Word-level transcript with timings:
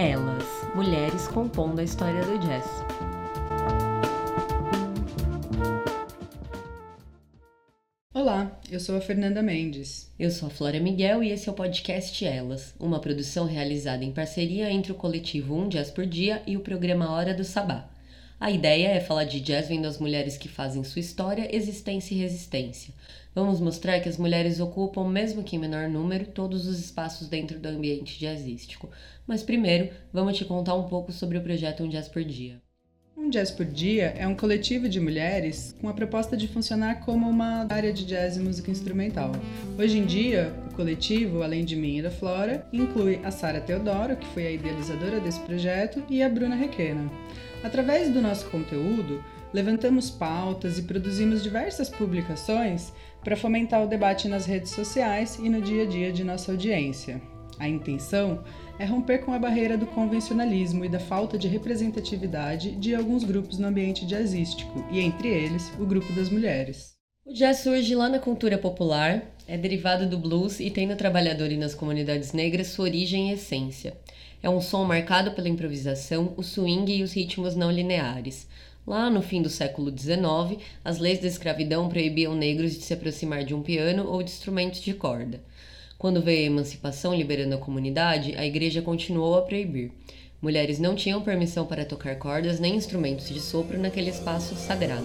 Elas, 0.00 0.44
mulheres 0.74 1.28
compondo 1.28 1.78
a 1.78 1.84
história 1.84 2.22
do 2.24 2.38
jazz. 2.38 2.64
Olá, 8.14 8.58
eu 8.70 8.80
sou 8.80 8.96
a 8.96 9.00
Fernanda 9.02 9.42
Mendes. 9.42 10.10
Eu 10.18 10.30
sou 10.30 10.48
a 10.48 10.50
Flora 10.50 10.80
Miguel 10.80 11.22
e 11.22 11.30
esse 11.30 11.50
é 11.50 11.52
o 11.52 11.54
podcast 11.54 12.24
Elas, 12.24 12.74
uma 12.80 12.98
produção 12.98 13.44
realizada 13.44 14.02
em 14.02 14.10
parceria 14.10 14.72
entre 14.72 14.90
o 14.90 14.94
coletivo 14.94 15.54
Um 15.54 15.68
Jazz 15.68 15.90
por 15.90 16.06
Dia 16.06 16.42
e 16.46 16.56
o 16.56 16.60
programa 16.60 17.10
Hora 17.10 17.34
do 17.34 17.44
Sabá. 17.44 17.86
A 18.40 18.50
ideia 18.50 18.88
é 18.88 19.00
falar 19.00 19.24
de 19.24 19.38
jazz 19.38 19.68
vendo 19.68 19.86
as 19.86 19.98
mulheres 19.98 20.38
que 20.38 20.48
fazem 20.48 20.82
sua 20.82 21.00
história, 21.00 21.54
existência 21.54 22.14
e 22.14 22.18
resistência. 22.18 22.94
Vamos 23.34 23.60
mostrar 23.60 24.00
que 24.00 24.08
as 24.08 24.16
mulheres 24.16 24.60
ocupam, 24.60 25.06
mesmo 25.06 25.44
que 25.44 25.56
em 25.56 25.58
menor 25.58 25.90
número, 25.90 26.26
todos 26.26 26.66
os 26.66 26.80
espaços 26.80 27.28
dentro 27.28 27.58
do 27.58 27.68
ambiente 27.68 28.18
jazzístico. 28.18 28.88
Mas 29.26 29.42
primeiro, 29.42 29.90
vamos 30.10 30.38
te 30.38 30.46
contar 30.46 30.74
um 30.74 30.88
pouco 30.88 31.12
sobre 31.12 31.36
o 31.36 31.42
projeto 31.42 31.84
Um 31.84 31.88
Jazz 31.90 32.08
por 32.08 32.24
Dia. 32.24 32.58
Jazz 33.30 33.52
por 33.52 33.64
Dia 33.64 34.12
é 34.18 34.26
um 34.26 34.34
coletivo 34.34 34.88
de 34.88 34.98
mulheres 34.98 35.74
com 35.80 35.88
a 35.88 35.94
proposta 35.94 36.36
de 36.36 36.48
funcionar 36.48 37.00
como 37.00 37.30
uma 37.30 37.64
área 37.70 37.92
de 37.92 38.04
jazz 38.04 38.36
e 38.36 38.40
música 38.40 38.72
instrumental. 38.72 39.30
Hoje 39.78 39.98
em 39.98 40.04
dia, 40.04 40.52
o 40.68 40.74
coletivo, 40.74 41.42
além 41.42 41.64
de 41.64 41.76
mim 41.76 41.98
e 41.98 42.02
da 42.02 42.10
Flora, 42.10 42.66
inclui 42.72 43.20
a 43.22 43.30
Sara 43.30 43.60
Teodoro, 43.60 44.16
que 44.16 44.26
foi 44.28 44.48
a 44.48 44.50
idealizadora 44.50 45.20
desse 45.20 45.38
projeto, 45.40 46.02
e 46.10 46.22
a 46.24 46.28
Bruna 46.28 46.56
Requena. 46.56 47.08
Através 47.62 48.12
do 48.12 48.20
nosso 48.20 48.50
conteúdo, 48.50 49.22
levantamos 49.52 50.10
pautas 50.10 50.78
e 50.78 50.82
produzimos 50.82 51.40
diversas 51.40 51.88
publicações 51.88 52.92
para 53.22 53.36
fomentar 53.36 53.84
o 53.84 53.88
debate 53.88 54.26
nas 54.26 54.44
redes 54.44 54.72
sociais 54.72 55.38
e 55.40 55.48
no 55.48 55.62
dia 55.62 55.84
a 55.84 55.86
dia 55.86 56.12
de 56.12 56.24
nossa 56.24 56.50
audiência. 56.50 57.22
A 57.60 57.68
intenção 57.68 58.42
é 58.78 58.86
romper 58.86 59.18
com 59.18 59.34
a 59.34 59.38
barreira 59.38 59.76
do 59.76 59.84
convencionalismo 59.84 60.82
e 60.82 60.88
da 60.88 60.98
falta 60.98 61.36
de 61.36 61.46
representatividade 61.46 62.70
de 62.72 62.94
alguns 62.94 63.22
grupos 63.22 63.58
no 63.58 63.68
ambiente 63.68 64.06
jazzístico, 64.06 64.82
e 64.90 64.98
entre 64.98 65.28
eles, 65.28 65.70
o 65.78 65.84
grupo 65.84 66.10
das 66.14 66.30
mulheres. 66.30 66.94
O 67.26 67.34
jazz 67.34 67.58
surge 67.58 67.94
lá 67.94 68.08
na 68.08 68.18
cultura 68.18 68.56
popular, 68.56 69.22
é 69.46 69.58
derivado 69.58 70.08
do 70.08 70.16
blues 70.16 70.58
e 70.58 70.70
tem 70.70 70.86
no 70.86 70.96
trabalhador 70.96 71.52
e 71.52 71.58
nas 71.58 71.74
comunidades 71.74 72.32
negras 72.32 72.68
sua 72.68 72.86
origem 72.86 73.28
e 73.28 73.34
essência. 73.34 73.92
É 74.42 74.48
um 74.48 74.62
som 74.62 74.82
marcado 74.84 75.32
pela 75.32 75.50
improvisação, 75.50 76.32
o 76.38 76.42
swing 76.42 76.90
e 76.90 77.02
os 77.02 77.12
ritmos 77.12 77.54
não 77.54 77.70
lineares. 77.70 78.48
Lá 78.86 79.10
no 79.10 79.20
fim 79.20 79.42
do 79.42 79.50
século 79.50 79.90
XIX, 79.90 80.58
as 80.82 80.98
leis 80.98 81.18
da 81.18 81.28
escravidão 81.28 81.90
proibiam 81.90 82.34
negros 82.34 82.72
de 82.72 82.84
se 82.84 82.94
aproximar 82.94 83.44
de 83.44 83.54
um 83.54 83.62
piano 83.62 84.08
ou 84.08 84.22
de 84.22 84.30
instrumentos 84.30 84.80
de 84.80 84.94
corda. 84.94 85.42
Quando 86.00 86.22
veio 86.22 86.44
a 86.44 86.46
emancipação 86.46 87.14
liberando 87.14 87.54
a 87.54 87.58
comunidade, 87.58 88.34
a 88.34 88.46
igreja 88.46 88.80
continuou 88.80 89.34
a 89.34 89.42
proibir. 89.42 89.92
Mulheres 90.40 90.78
não 90.78 90.94
tinham 90.94 91.20
permissão 91.20 91.66
para 91.66 91.84
tocar 91.84 92.16
cordas 92.16 92.58
nem 92.58 92.74
instrumentos 92.74 93.28
de 93.28 93.38
sopro 93.38 93.78
naquele 93.78 94.08
espaço 94.08 94.54
sagrado. 94.54 95.04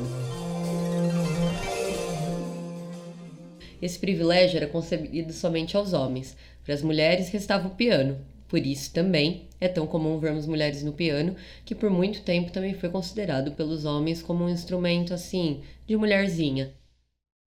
Esse 3.82 4.00
privilégio 4.00 4.56
era 4.56 4.68
concedido 4.68 5.34
somente 5.34 5.76
aos 5.76 5.92
homens. 5.92 6.38
Para 6.64 6.74
as 6.74 6.82
mulheres 6.82 7.28
restava 7.28 7.68
o 7.68 7.76
piano. 7.76 8.18
Por 8.48 8.66
isso 8.66 8.94
também 8.94 9.50
é 9.60 9.68
tão 9.68 9.86
comum 9.86 10.18
vermos 10.18 10.48
mulheres 10.48 10.82
no 10.82 10.94
piano, 10.94 11.36
que 11.66 11.76
por 11.76 11.90
muito 11.90 12.22
tempo 12.22 12.54
também 12.54 12.74
foi 12.74 12.88
considerado 12.88 13.52
pelos 13.52 13.84
homens 13.84 14.22
como 14.22 14.46
um 14.46 14.50
instrumento 14.50 15.14
assim, 15.14 15.60
de 15.86 15.98
mulherzinha. 15.98 16.74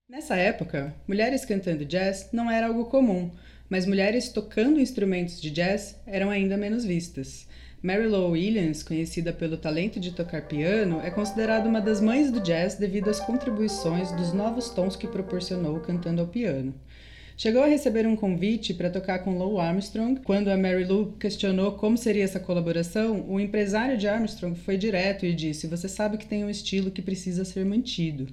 Nessa 0.08 0.36
época, 0.36 0.94
mulheres 1.06 1.44
cantando 1.44 1.84
jazz 1.84 2.30
não 2.32 2.50
era 2.50 2.68
algo 2.68 2.86
comum, 2.86 3.30
mas 3.68 3.84
mulheres 3.84 4.30
tocando 4.30 4.80
instrumentos 4.80 5.38
de 5.38 5.50
jazz 5.50 6.00
eram 6.06 6.30
ainda 6.30 6.56
menos 6.56 6.82
vistas. 6.82 7.46
Mary 7.82 8.06
Lou 8.06 8.30
Williams, 8.30 8.82
conhecida 8.82 9.34
pelo 9.34 9.58
talento 9.58 10.00
de 10.00 10.12
tocar 10.12 10.48
piano, 10.48 10.98
é 11.04 11.10
considerada 11.10 11.68
uma 11.68 11.78
das 11.78 12.00
mães 12.00 12.30
do 12.30 12.40
jazz 12.40 12.76
devido 12.76 13.10
às 13.10 13.20
contribuições 13.20 14.10
dos 14.12 14.32
novos 14.32 14.70
tons 14.70 14.96
que 14.96 15.06
proporcionou 15.06 15.78
cantando 15.80 16.22
ao 16.22 16.26
piano. 16.26 16.74
Chegou 17.36 17.62
a 17.62 17.68
receber 17.68 18.06
um 18.06 18.16
convite 18.16 18.72
para 18.72 18.88
tocar 18.88 19.18
com 19.18 19.36
Lou 19.36 19.60
Armstrong. 19.60 20.22
Quando 20.24 20.48
a 20.48 20.56
Mary 20.56 20.84
Lou 20.84 21.12
questionou 21.20 21.72
como 21.72 21.98
seria 21.98 22.24
essa 22.24 22.40
colaboração, 22.40 23.26
o 23.28 23.38
empresário 23.38 23.98
de 23.98 24.08
Armstrong 24.08 24.58
foi 24.58 24.78
direto 24.78 25.26
e 25.26 25.34
disse: 25.34 25.66
Você 25.66 25.86
sabe 25.86 26.16
que 26.16 26.26
tem 26.26 26.46
um 26.46 26.50
estilo 26.50 26.90
que 26.90 27.02
precisa 27.02 27.44
ser 27.44 27.66
mantido. 27.66 28.26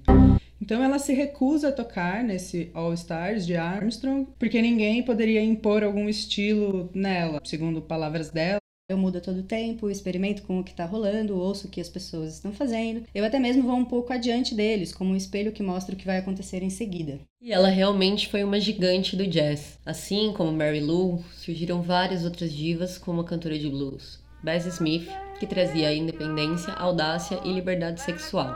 Então 0.62 0.84
ela 0.84 1.00
se 1.00 1.14
recusa 1.14 1.70
a 1.70 1.72
tocar 1.72 2.24
nesse 2.24 2.70
All 2.74 2.94
Stars 2.94 3.46
de 3.46 3.56
Armstrong, 3.56 4.28
porque 4.40 4.62
ninguém 4.62 5.04
poderia 5.04 5.44
impor 5.44 5.84
algum 5.84 6.08
estilo 6.08 6.90
nela, 6.94 7.40
segundo 7.44 7.82
palavras 7.82 8.30
dela. 8.30 8.60
Eu 8.88 9.00
mudo 9.00 9.18
a 9.18 9.22
todo 9.22 9.42
tempo, 9.42 9.90
experimento 9.90 10.44
com 10.44 10.60
o 10.60 10.64
que 10.64 10.70
está 10.70 10.86
rolando, 10.86 11.36
ouço 11.36 11.66
o 11.66 11.72
que 11.72 11.82
as 11.82 11.90
pessoas 11.90 12.36
estão 12.36 12.54
fazendo. 12.54 13.02
Eu 13.16 13.26
até 13.26 13.40
mesmo 13.40 13.64
vou 13.64 13.76
um 13.76 13.84
pouco 13.84 14.14
adiante 14.14 14.54
deles, 14.54 14.94
como 14.94 15.12
um 15.12 15.16
espelho 15.16 15.52
que 15.52 15.64
mostra 15.64 15.96
o 15.96 15.98
que 15.98 16.06
vai 16.06 16.20
acontecer 16.20 16.62
em 16.62 16.70
seguida. 16.70 17.20
E 17.42 17.52
ela 17.52 17.68
realmente 17.68 18.28
foi 18.28 18.44
uma 18.44 18.60
gigante 18.60 19.16
do 19.16 19.26
jazz. 19.26 19.80
Assim 19.84 20.32
como 20.34 20.52
Mary 20.52 20.82
Lou, 20.82 21.24
surgiram 21.34 21.82
várias 21.82 22.24
outras 22.24 22.54
divas 22.54 22.96
como 23.00 23.22
a 23.22 23.26
cantora 23.26 23.58
de 23.58 23.68
blues. 23.68 24.20
Bessie 24.44 24.70
Smith, 24.70 25.10
que 25.40 25.48
trazia 25.48 25.92
independência, 25.92 26.72
audácia 26.74 27.40
e 27.44 27.52
liberdade 27.52 28.02
sexual, 28.02 28.56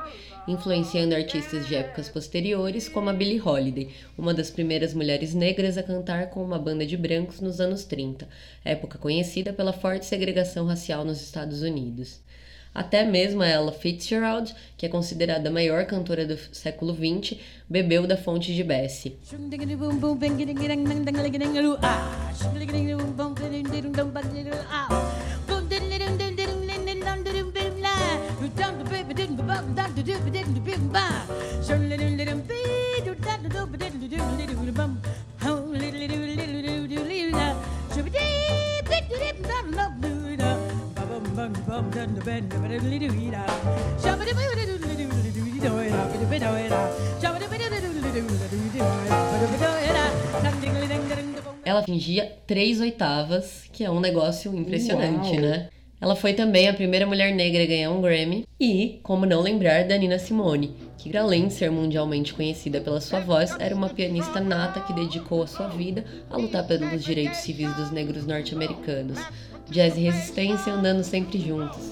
influenciando 0.49 1.13
artistas 1.13 1.67
de 1.67 1.75
épocas 1.75 2.09
posteriores 2.09 2.89
como 2.89 3.09
a 3.09 3.13
Billie 3.13 3.39
Holiday, 3.39 3.89
uma 4.17 4.33
das 4.33 4.49
primeiras 4.49 4.93
mulheres 4.93 5.35
negras 5.35 5.77
a 5.77 5.83
cantar 5.83 6.31
com 6.31 6.43
uma 6.43 6.57
banda 6.57 6.85
de 6.85 6.97
brancos 6.97 7.39
nos 7.39 7.61
anos 7.61 7.83
30, 7.85 8.27
época 8.65 8.97
conhecida 8.97 9.53
pela 9.53 9.71
forte 9.71 10.07
segregação 10.07 10.65
racial 10.65 11.05
nos 11.05 11.21
Estados 11.21 11.61
Unidos. 11.61 12.19
Até 12.73 13.03
mesmo 13.03 13.43
Ella 13.43 13.71
Fitzgerald, 13.71 14.53
que 14.77 14.85
é 14.85 14.89
considerada 14.89 15.49
a 15.49 15.51
maior 15.51 15.85
cantora 15.85 16.25
do 16.25 16.37
século 16.51 16.95
XX, 16.95 17.39
bebeu 17.67 18.05
da 18.05 18.15
fonte 18.15 18.53
de 18.53 18.63
Bessie. 18.63 19.17
Ela 51.65 51.83
fingia 51.83 52.37
três 52.47 52.79
oitavas, 52.79 53.63
que 53.71 53.83
é 53.83 53.91
um 53.91 53.99
negócio 53.99 54.53
impressionante, 54.55 55.31
Uau. 55.31 55.41
né? 55.41 55.69
Ela 56.01 56.15
foi 56.15 56.33
também 56.33 56.69
a 56.69 56.73
primeira 56.73 57.05
mulher 57.05 57.35
negra 57.35 57.61
a 57.61 57.65
ganhar 57.65 57.91
um 57.91 58.01
Grammy 58.01 58.45
e, 58.57 59.01
como 59.03 59.25
não 59.25 59.41
lembrar, 59.41 59.85
da 59.85 59.97
Nina 59.97 60.17
Simone, 60.17 60.73
que 60.97 61.15
além 61.17 61.47
de 61.47 61.53
ser 61.53 61.69
mundialmente 61.69 62.33
conhecida 62.33 62.79
pela 62.79 63.01
sua 63.01 63.19
voz, 63.19 63.53
era 63.59 63.75
uma 63.75 63.89
pianista 63.89 64.39
nata 64.39 64.79
que 64.79 64.93
dedicou 64.93 65.43
a 65.43 65.47
sua 65.47 65.67
vida 65.67 66.05
a 66.29 66.37
lutar 66.37 66.65
pelos 66.65 67.03
direitos 67.03 67.39
civis 67.39 67.73
dos 67.75 67.91
negros 67.91 68.25
norte-americanos. 68.25 69.19
Jazz 69.69 69.97
e 69.97 70.01
resistência 70.01 70.73
andando 70.73 71.03
sempre 71.03 71.37
juntos. 71.37 71.91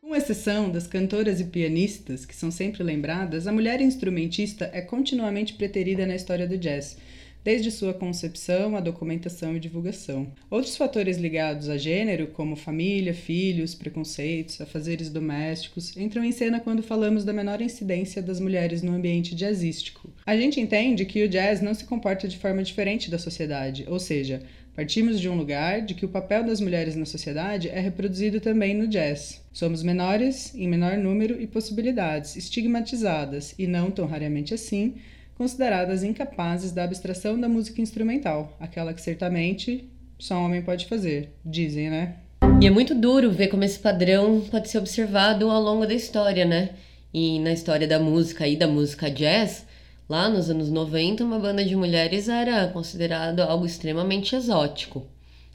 Com 0.00 0.16
exceção 0.16 0.70
das 0.70 0.86
cantoras 0.86 1.40
e 1.40 1.44
pianistas, 1.44 2.24
que 2.24 2.34
são 2.34 2.50
sempre 2.50 2.82
lembradas, 2.82 3.46
a 3.46 3.52
mulher 3.52 3.82
instrumentista 3.82 4.70
é 4.72 4.80
continuamente 4.80 5.52
preterida 5.54 6.06
na 6.06 6.16
história 6.16 6.48
do 6.48 6.56
jazz, 6.56 6.96
desde 7.44 7.70
sua 7.70 7.94
concepção, 7.94 8.76
a 8.76 8.80
documentação 8.80 9.56
e 9.56 9.60
divulgação. 9.60 10.26
Outros 10.50 10.76
fatores 10.76 11.16
ligados 11.16 11.68
a 11.68 11.76
gênero, 11.76 12.28
como 12.28 12.56
família, 12.56 13.14
filhos, 13.14 13.74
preconceitos, 13.74 14.60
afazeres 14.60 15.10
domésticos, 15.10 15.96
entram 15.96 16.24
em 16.24 16.32
cena 16.32 16.60
quando 16.60 16.82
falamos 16.82 17.24
da 17.24 17.32
menor 17.32 17.60
incidência 17.60 18.22
das 18.22 18.40
mulheres 18.40 18.82
no 18.82 18.92
ambiente 18.92 19.34
jazzístico. 19.34 20.12
A 20.26 20.36
gente 20.36 20.60
entende 20.60 21.04
que 21.04 21.24
o 21.24 21.28
jazz 21.28 21.60
não 21.60 21.74
se 21.74 21.84
comporta 21.84 22.28
de 22.28 22.38
forma 22.38 22.62
diferente 22.62 23.10
da 23.10 23.18
sociedade, 23.18 23.84
ou 23.88 23.98
seja, 23.98 24.42
Partimos 24.74 25.20
de 25.20 25.28
um 25.28 25.36
lugar 25.36 25.82
de 25.82 25.94
que 25.94 26.06
o 26.06 26.08
papel 26.08 26.44
das 26.44 26.60
mulheres 26.60 26.94
na 26.94 27.04
sociedade 27.04 27.68
é 27.68 27.80
reproduzido 27.80 28.40
também 28.40 28.72
no 28.72 28.86
jazz. 28.86 29.44
Somos 29.52 29.82
menores, 29.82 30.54
em 30.54 30.68
menor 30.68 30.96
número 30.96 31.38
e 31.38 31.46
possibilidades, 31.46 32.36
estigmatizadas 32.36 33.54
e 33.58 33.66
não 33.66 33.90
tão 33.90 34.06
raramente 34.06 34.54
assim, 34.54 34.94
consideradas 35.40 36.02
incapazes 36.04 36.70
da 36.70 36.84
abstração 36.84 37.40
da 37.40 37.48
música 37.48 37.80
instrumental, 37.80 38.54
aquela 38.60 38.92
que 38.92 39.00
certamente 39.00 39.88
só 40.18 40.34
um 40.34 40.44
homem 40.44 40.60
pode 40.60 40.84
fazer, 40.84 41.30
dizem, 41.42 41.88
né? 41.88 42.16
E 42.60 42.66
é 42.66 42.70
muito 42.70 42.94
duro 42.94 43.30
ver 43.30 43.48
como 43.48 43.64
esse 43.64 43.78
padrão 43.78 44.42
pode 44.50 44.68
ser 44.68 44.76
observado 44.76 45.50
ao 45.50 45.62
longo 45.62 45.86
da 45.86 45.94
história, 45.94 46.44
né? 46.44 46.72
E 47.10 47.38
na 47.38 47.54
história 47.54 47.88
da 47.88 47.98
música 47.98 48.46
e 48.46 48.54
da 48.54 48.68
música 48.68 49.10
jazz, 49.10 49.64
Lá 50.10 50.28
nos 50.28 50.50
anos 50.50 50.68
90, 50.68 51.22
uma 51.22 51.38
banda 51.38 51.64
de 51.64 51.76
mulheres 51.76 52.28
era 52.28 52.66
considerado 52.66 53.38
algo 53.38 53.64
extremamente 53.64 54.34
exótico. 54.34 55.06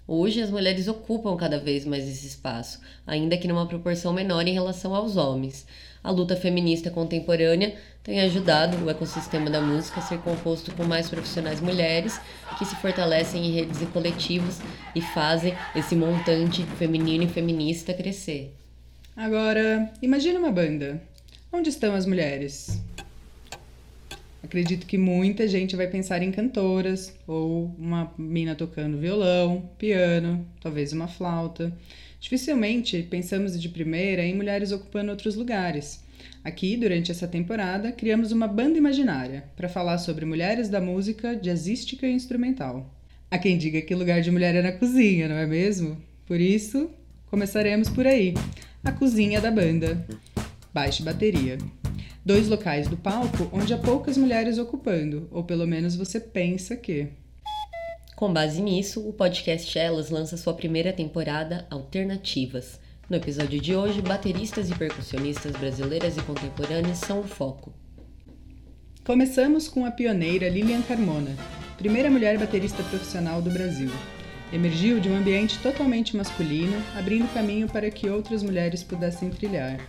Hoje, 0.08 0.42
as 0.42 0.52
mulheres 0.52 0.88
ocupam 0.88 1.36
cada 1.36 1.58
vez 1.58 1.84
mais 1.84 2.08
esse 2.08 2.28
espaço, 2.28 2.80
ainda 3.08 3.38
que 3.38 3.48
numa 3.48 3.66
proporção 3.66 4.14
menor 4.14 4.48
em 4.48 4.54
relação 4.54 4.94
aos 4.94 5.18
homens. 5.18 5.66
A 6.04 6.12
luta 6.12 6.36
feminista 6.36 6.92
contemporânea 6.92 7.76
tem 8.04 8.22
ajudado 8.22 8.78
o 8.78 8.90
ecossistema 8.90 9.50
da 9.50 9.60
música 9.60 10.00
a 10.00 10.04
ser 10.04 10.20
composto 10.20 10.72
por 10.74 10.88
mais 10.88 11.10
profissionais 11.10 11.60
mulheres 11.60 12.22
que 12.60 12.66
se 12.66 12.76
fortalecem 12.76 13.44
em 13.44 13.52
redes 13.52 13.82
e 13.82 13.88
coletivos 13.88 14.60
e 14.94 15.02
fazem 15.02 15.56
esse 15.76 15.96
montante 15.96 16.62
feminino 16.78 17.24
e 17.24 17.28
feminista 17.28 17.92
crescer. 17.92 18.54
Agora, 19.18 19.92
imagine 20.04 20.38
uma 20.38 20.52
banda. 20.52 21.02
Onde 21.52 21.70
estão 21.70 21.96
as 21.96 22.06
mulheres? 22.06 22.80
Acredito 24.46 24.86
que 24.86 24.96
muita 24.96 25.48
gente 25.48 25.76
vai 25.76 25.88
pensar 25.88 26.22
em 26.22 26.32
cantoras, 26.32 27.12
ou 27.26 27.76
uma 27.80 28.14
mina 28.16 28.54
tocando 28.54 28.96
violão, 28.96 29.72
piano, 29.76 30.46
talvez 30.62 30.94
uma 30.94 31.08
flauta. 31.08 31.76
Dificilmente 32.20 33.02
pensamos 33.10 33.60
de 33.60 33.68
primeira 33.68 34.24
em 34.24 34.36
mulheres 34.36 34.72
ocupando 34.72 35.10
outros 35.10 35.36
lugares. 35.36 36.04
Aqui, 36.44 36.78
durante 36.78 37.10
essa 37.10 37.28
temporada, 37.28 37.92
criamos 37.92 38.32
uma 38.32 38.48
banda 38.48 38.78
imaginária 38.78 39.46
para 39.56 39.68
falar 39.68 39.98
sobre 39.98 40.26
mulheres 40.26 40.70
da 40.70 40.80
música 40.80 41.36
jazzística 41.36 42.06
e 42.06 42.14
instrumental. 42.14 42.94
Há 43.32 43.40
quem 43.40 43.58
diga 43.58 43.82
que 43.82 43.96
lugar 43.96 44.22
de 44.22 44.30
mulher 44.30 44.54
é 44.54 44.62
na 44.62 44.74
cozinha, 44.74 45.28
não 45.28 45.38
é 45.38 45.48
mesmo? 45.48 45.98
Por 46.28 46.40
isso, 46.40 46.92
começaremos 47.32 47.90
por 47.90 48.06
aí 48.06 48.36
a 48.84 48.92
cozinha 48.92 49.42
da 49.42 49.50
banda. 49.50 50.06
Baixe 50.72 51.02
bateria 51.02 51.58
dois 52.26 52.50
locais 52.50 52.88
do 52.88 52.98
palco 52.98 53.48
onde 53.54 53.72
há 53.72 53.78
poucas 53.78 54.18
mulheres 54.18 54.58
ocupando, 54.58 55.30
ou 55.32 55.44
pelo 55.44 55.68
menos 55.68 55.96
você 55.96 56.20
pensa 56.20 56.76
que. 56.76 57.08
Com 58.16 58.34
base 58.34 58.62
nisso, 58.62 59.08
o 59.08 59.14
podcast 59.14 59.78
Elas 59.78 60.10
lança 60.10 60.36
sua 60.36 60.54
primeira 60.54 60.92
temporada 60.92 61.68
Alternativas. 61.70 62.80
No 63.08 63.18
episódio 63.18 63.62
de 63.62 63.76
hoje, 63.76 64.02
bateristas 64.02 64.72
e 64.72 64.76
percussionistas 64.76 65.52
brasileiras 65.52 66.18
e 66.18 66.22
contemporâneas 66.22 66.98
são 66.98 67.20
o 67.20 67.24
foco. 67.24 67.72
Começamos 69.04 69.68
com 69.68 69.86
a 69.86 69.92
pioneira 69.92 70.50
Lilian 70.50 70.82
Carmona, 70.82 71.36
primeira 71.78 72.10
mulher 72.10 72.40
baterista 72.40 72.82
profissional 72.84 73.40
do 73.40 73.52
Brasil. 73.52 73.92
Emergiu 74.52 75.00
de 75.00 75.10
um 75.10 75.18
ambiente 75.18 75.60
totalmente 75.60 76.18
masculino, 76.18 76.82
abrindo 76.98 77.32
caminho 77.34 77.68
para 77.68 77.92
que 77.92 78.10
outras 78.10 78.42
mulheres 78.42 78.82
pudessem 78.82 79.30
trilhar. 79.30 79.80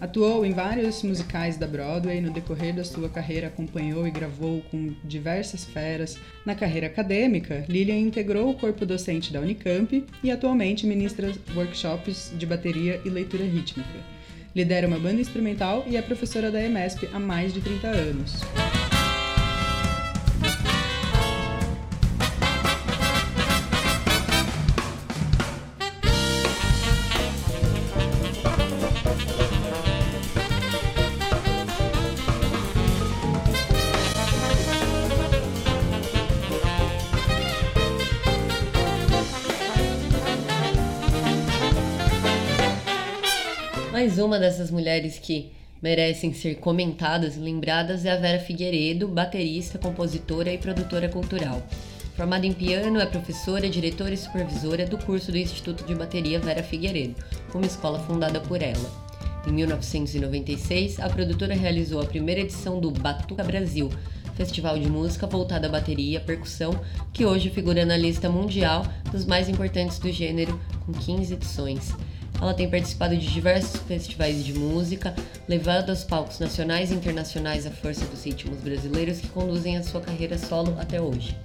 Atuou 0.00 0.46
em 0.46 0.52
vários 0.52 1.02
musicais 1.02 1.56
da 1.56 1.66
Broadway, 1.66 2.20
no 2.20 2.30
decorrer 2.30 2.72
da 2.72 2.84
sua 2.84 3.08
carreira 3.08 3.48
acompanhou 3.48 4.06
e 4.06 4.10
gravou 4.12 4.62
com 4.70 4.94
diversas 5.02 5.64
feras. 5.64 6.16
Na 6.46 6.54
carreira 6.54 6.86
acadêmica, 6.86 7.64
Lilian 7.68 7.98
integrou 7.98 8.48
o 8.48 8.54
corpo 8.54 8.86
docente 8.86 9.32
da 9.32 9.40
Unicamp 9.40 10.04
e 10.22 10.30
atualmente 10.30 10.86
ministra 10.86 11.32
workshops 11.54 12.32
de 12.38 12.46
bateria 12.46 13.00
e 13.04 13.08
leitura 13.08 13.44
rítmica. 13.44 13.98
Lidera 14.54 14.86
uma 14.86 15.00
banda 15.00 15.20
instrumental 15.20 15.84
e 15.86 15.96
é 15.96 16.02
professora 16.02 16.50
da 16.50 16.62
EMESP 16.62 17.08
há 17.12 17.18
mais 17.18 17.52
de 17.52 17.60
30 17.60 17.88
anos. 17.88 18.40
Mais 44.08 44.18
uma 44.18 44.38
dessas 44.38 44.70
mulheres 44.70 45.18
que 45.18 45.52
merecem 45.82 46.32
ser 46.32 46.54
comentadas 46.54 47.36
e 47.36 47.40
lembradas 47.40 48.06
é 48.06 48.10
a 48.10 48.16
Vera 48.16 48.38
Figueiredo, 48.38 49.06
baterista, 49.06 49.78
compositora 49.78 50.50
e 50.50 50.56
produtora 50.56 51.10
cultural. 51.10 51.62
Formada 52.16 52.46
em 52.46 52.54
piano, 52.54 52.98
é 52.98 53.04
professora, 53.04 53.68
diretora 53.68 54.14
e 54.14 54.16
supervisora 54.16 54.86
do 54.86 54.96
curso 54.96 55.30
do 55.30 55.36
Instituto 55.36 55.84
de 55.84 55.94
Bateria 55.94 56.40
Vera 56.40 56.62
Figueiredo, 56.62 57.16
uma 57.54 57.66
escola 57.66 57.98
fundada 57.98 58.40
por 58.40 58.62
ela. 58.62 58.90
Em 59.46 59.52
1996, 59.52 61.00
a 61.00 61.10
produtora 61.10 61.54
realizou 61.54 62.00
a 62.00 62.06
primeira 62.06 62.40
edição 62.40 62.80
do 62.80 62.90
Batuca 62.90 63.44
Brasil, 63.44 63.90
festival 64.36 64.78
de 64.78 64.88
música 64.88 65.26
voltado 65.26 65.66
à 65.66 65.68
bateria 65.68 66.16
e 66.16 66.24
percussão, 66.24 66.80
que 67.12 67.26
hoje 67.26 67.50
figura 67.50 67.84
na 67.84 67.98
lista 67.98 68.30
mundial 68.30 68.86
dos 69.12 69.26
mais 69.26 69.50
importantes 69.50 69.98
do 69.98 70.10
gênero, 70.10 70.58
com 70.86 70.94
15 70.94 71.34
edições. 71.34 71.92
Ela 72.40 72.54
tem 72.54 72.70
participado 72.70 73.16
de 73.16 73.26
diversos 73.26 73.80
festivais 73.82 74.44
de 74.44 74.54
música, 74.54 75.14
levando 75.48 75.90
aos 75.90 76.04
palcos 76.04 76.38
nacionais 76.38 76.90
e 76.90 76.94
internacionais 76.94 77.66
a 77.66 77.70
força 77.70 78.04
dos 78.06 78.24
ritmos 78.24 78.60
brasileiros 78.60 79.18
que 79.18 79.28
conduzem 79.28 79.76
a 79.76 79.82
sua 79.82 80.00
carreira 80.00 80.38
solo 80.38 80.76
até 80.78 81.00
hoje. 81.00 81.36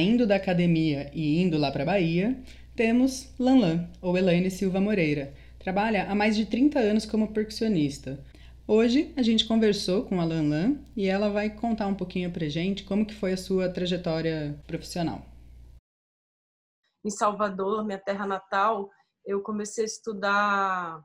Saindo 0.00 0.26
da 0.26 0.36
academia 0.36 1.10
e 1.12 1.42
indo 1.42 1.58
lá 1.58 1.70
para 1.70 1.84
Bahia, 1.84 2.42
temos 2.74 3.34
Lanlan, 3.38 3.86
ou 4.00 4.16
Elaine 4.16 4.50
Silva 4.50 4.80
Moreira. 4.80 5.34
Trabalha 5.58 6.10
há 6.10 6.14
mais 6.14 6.34
de 6.34 6.46
30 6.46 6.78
anos 6.78 7.04
como 7.04 7.34
percussionista. 7.34 8.18
Hoje 8.66 9.12
a 9.14 9.20
gente 9.20 9.46
conversou 9.46 10.06
com 10.06 10.18
a 10.18 10.24
Lanlan 10.24 10.78
e 10.96 11.06
ela 11.06 11.28
vai 11.28 11.50
contar 11.50 11.86
um 11.86 11.94
pouquinho 11.94 12.32
pra 12.32 12.48
gente 12.48 12.82
como 12.84 13.04
que 13.04 13.12
foi 13.12 13.34
a 13.34 13.36
sua 13.36 13.68
trajetória 13.68 14.58
profissional. 14.66 15.20
Em 17.04 17.10
Salvador, 17.10 17.84
minha 17.84 17.98
terra 17.98 18.26
natal, 18.26 18.88
eu 19.26 19.42
comecei 19.42 19.84
a 19.84 19.86
estudar 19.86 21.04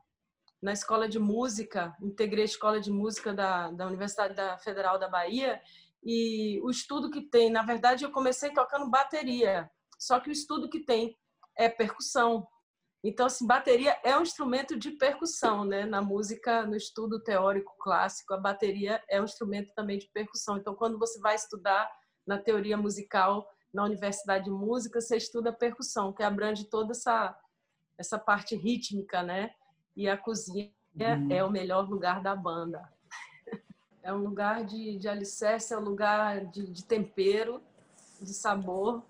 na 0.62 0.72
escola 0.72 1.10
de 1.10 1.20
música, 1.20 1.94
integrei 2.02 2.44
a 2.44 2.46
escola 2.46 2.80
de 2.80 2.90
música 2.90 3.34
da, 3.34 3.72
da 3.72 3.88
Universidade 3.88 4.34
da 4.34 4.58
Federal 4.58 4.98
da 4.98 5.10
Bahia 5.10 5.60
e 6.06 6.62
o 6.62 6.70
estudo 6.70 7.10
que 7.10 7.22
tem, 7.22 7.50
na 7.50 7.64
verdade, 7.64 8.06
eu 8.06 8.12
comecei 8.12 8.54
tocando 8.54 8.90
bateria, 8.92 9.70
só 9.98 10.20
que 10.20 10.30
o 10.30 10.32
estudo 10.32 10.70
que 10.70 10.86
tem 10.86 11.18
é 11.58 11.68
percussão. 11.68 12.48
Então, 13.04 13.26
assim, 13.26 13.48
bateria 13.48 14.00
é 14.04 14.16
um 14.18 14.22
instrumento 14.22 14.78
de 14.78 14.92
percussão, 14.92 15.66
né? 15.66 15.86
Na 15.86 16.02
música, 16.02 16.66
no 16.66 16.76
estudo 16.76 17.22
teórico 17.24 17.76
clássico, 17.80 18.34
a 18.34 18.38
bateria 18.38 19.04
é 19.10 19.20
um 19.20 19.26
instrumento 19.26 19.74
também 19.76 19.98
de 19.98 20.08
percussão. 20.14 20.58
Então, 20.58 20.76
quando 20.76 21.00
você 21.00 21.20
vai 21.20 21.36
estudar 21.36 21.90
na 22.26 22.38
teoria 22.38 22.78
musical 22.78 23.48
na 23.74 23.84
Universidade 23.84 24.46
de 24.46 24.52
Música, 24.52 25.02
você 25.02 25.18
estuda 25.18 25.52
percussão, 25.52 26.14
que 26.14 26.24
abrange 26.24 26.70
toda 26.70 26.92
essa 26.92 27.36
essa 27.98 28.20
parte 28.20 28.58
rítmica, 28.58 29.24
né? 29.24 29.52
E 29.96 30.10
a 30.10 30.18
cozinha 30.18 30.70
uhum. 30.94 31.32
é 31.32 31.44
o 31.44 31.50
melhor 31.50 31.90
lugar 31.90 32.22
da 32.22 32.36
banda 32.36 32.95
é 34.06 34.14
um 34.14 34.20
lugar 34.20 34.64
de, 34.64 35.00
de 35.00 35.10
alicerce, 35.10 35.74
é 35.74 35.78
um 35.78 35.84
lugar 35.84 36.46
de, 36.46 36.68
de 36.68 36.86
tempero, 36.86 37.60
de 38.22 38.36
sabor. 38.36 39.04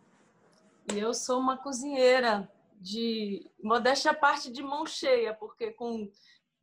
E 0.90 0.98
eu 0.98 1.14
sou 1.14 1.38
uma 1.38 1.58
cozinheira 1.58 2.50
de 2.80 3.46
modéstia 3.62 4.12
à 4.12 4.14
parte 4.14 4.50
de 4.50 4.64
mão 4.64 4.86
cheia, 4.86 5.34
porque 5.34 5.72
com 5.72 6.10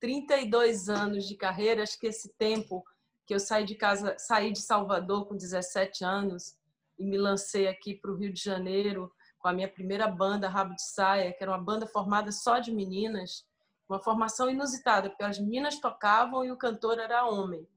32 0.01 0.89
anos 0.89 1.29
de 1.29 1.37
carreira, 1.37 1.83
acho 1.83 2.01
que 2.01 2.07
esse 2.07 2.31
tempo 2.39 2.83
que 3.27 3.35
eu 3.35 3.39
saí 3.39 3.67
de 3.67 3.75
casa, 3.75 4.17
saí 4.19 4.51
de 4.51 4.63
Salvador 4.63 5.27
com 5.27 5.37
17 5.37 6.03
anos 6.03 6.57
e 6.99 7.05
me 7.05 7.19
lancei 7.19 7.69
aqui 7.69 7.95
para 7.95 8.11
o 8.11 8.17
Rio 8.17 8.33
de 8.33 8.43
Janeiro 8.43 9.13
com 9.39 9.49
a 9.49 9.53
minha 9.53 9.69
primeira 9.69 10.09
banda, 10.09 10.49
Rabo 10.49 10.75
de 10.75 10.83
Saia, 10.83 11.35
que 11.35 11.43
era 11.43 11.53
uma 11.53 11.63
banda 11.63 11.87
formada 11.87 12.33
só 12.33 12.59
de 12.59 12.73
meninas, 12.73 13.47
uma 13.87 14.01
formação 14.01 14.49
inusitada, 14.49 15.11
porque 15.11 15.23
as 15.23 15.39
meninas 15.39 15.79
tocavam 15.79 16.43
e 16.47 16.51
o 16.51 16.57
cantor 16.57 16.99
era 16.99 17.27
homem. 17.27 17.69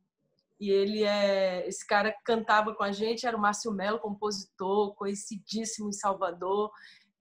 E 0.59 0.69
ele 0.69 1.03
é 1.03 1.67
esse 1.67 1.85
cara 1.85 2.11
que 2.11 2.23
cantava 2.23 2.73
com 2.73 2.83
a 2.83 2.91
gente 2.91 3.27
era 3.27 3.35
o 3.35 3.39
Márcio 3.39 3.71
Melo, 3.71 3.99
compositor 3.99 4.95
conhecidíssimo 4.95 5.89
em 5.89 5.93
Salvador, 5.93 6.71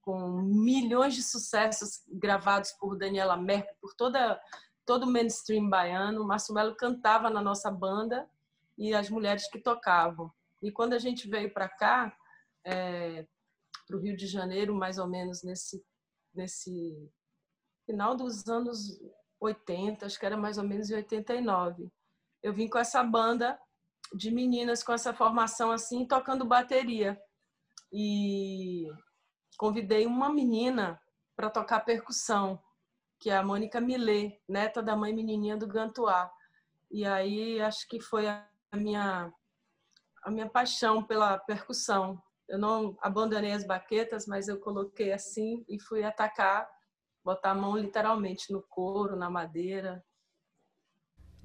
com 0.01 0.41
milhões 0.41 1.15
de 1.15 1.23
sucessos 1.23 2.03
gravados 2.07 2.71
por 2.73 2.97
Daniela 2.97 3.35
Merkel, 3.35 3.75
por 3.81 3.93
toda 3.95 4.39
todo 4.85 5.03
o 5.03 5.11
mainstream 5.11 5.67
baiano. 5.67 6.21
O 6.21 6.27
Márcio 6.27 6.53
Melo 6.53 6.75
cantava 6.75 7.29
na 7.29 7.41
nossa 7.41 7.71
banda 7.71 8.29
e 8.77 8.93
as 8.93 9.09
mulheres 9.09 9.49
que 9.49 9.59
tocavam. 9.59 10.31
E 10.61 10.71
quando 10.71 10.93
a 10.93 10.99
gente 10.99 11.27
veio 11.27 11.51
para 11.53 11.67
cá, 11.67 12.15
é, 12.63 13.25
para 13.87 13.97
o 13.97 13.99
Rio 13.99 14.15
de 14.15 14.27
Janeiro, 14.27 14.73
mais 14.75 14.97
ou 14.97 15.07
menos 15.07 15.43
nesse, 15.43 15.83
nesse 16.33 17.11
final 17.85 18.15
dos 18.15 18.47
anos 18.47 18.99
80, 19.39 20.05
acho 20.05 20.19
que 20.19 20.25
era 20.25 20.37
mais 20.37 20.57
ou 20.57 20.63
menos 20.63 20.89
em 20.89 20.95
89, 20.95 21.91
eu 22.45 22.53
vim 22.53 22.67
com 22.67 22.77
essa 22.77 23.03
banda 23.03 23.59
de 24.13 24.29
meninas 24.29 24.83
com 24.83 24.93
essa 24.93 25.11
formação 25.11 25.71
assim, 25.71 26.05
tocando 26.05 26.45
bateria. 26.45 27.19
E 27.91 28.87
convidei 29.57 30.05
uma 30.05 30.31
menina 30.31 31.01
para 31.35 31.49
tocar 31.49 31.79
percussão, 31.79 32.61
que 33.19 33.31
é 33.31 33.35
a 33.35 33.43
Mônica 33.43 33.81
Millet, 33.81 34.39
neta 34.47 34.83
da 34.83 34.95
mãe 34.95 35.11
menininha 35.11 35.57
do 35.57 35.65
Gantuá. 35.65 36.31
E 36.91 37.03
aí 37.03 37.59
acho 37.59 37.87
que 37.87 37.99
foi 37.99 38.27
a 38.27 38.45
minha 38.75 39.33
a 40.21 40.29
minha 40.29 40.47
paixão 40.47 41.03
pela 41.03 41.39
percussão. 41.39 42.21
Eu 42.47 42.59
não 42.59 42.95
abandonei 43.01 43.53
as 43.53 43.65
baquetas, 43.65 44.27
mas 44.27 44.47
eu 44.47 44.59
coloquei 44.59 45.11
assim 45.11 45.65
e 45.67 45.79
fui 45.79 46.03
atacar, 46.03 46.69
botar 47.23 47.51
a 47.51 47.55
mão 47.55 47.75
literalmente 47.75 48.53
no 48.53 48.61
couro, 48.61 49.15
na 49.15 49.31
madeira. 49.31 50.05